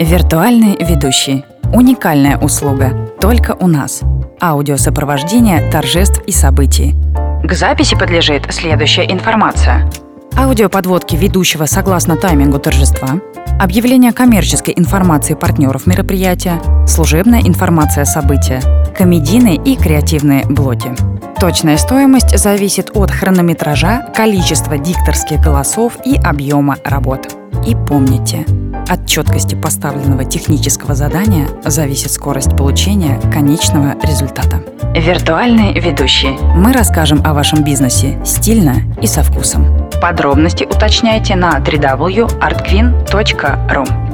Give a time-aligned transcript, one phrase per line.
[0.00, 1.44] Виртуальный ведущий.
[1.74, 3.12] Уникальная услуга.
[3.20, 4.00] Только у нас.
[4.40, 6.94] Аудиосопровождение торжеств и событий.
[7.44, 9.90] К записи подлежит следующая информация.
[10.38, 13.20] Аудиоподводки ведущего согласно таймингу торжества,
[13.60, 18.62] объявление коммерческой информации партнеров мероприятия, служебная информация события,
[18.96, 20.94] комедийные и креативные блоки.
[21.38, 27.36] Точная стоимость зависит от хронометража, количества дикторских голосов и объема работ.
[27.66, 28.46] И помните,
[28.90, 34.64] от четкости поставленного технического задания зависит скорость получения конечного результата.
[34.94, 36.36] Виртуальный ведущий.
[36.56, 39.88] Мы расскажем о вашем бизнесе стильно и со вкусом.
[40.02, 44.09] Подробности уточняйте на www.artqueen.ru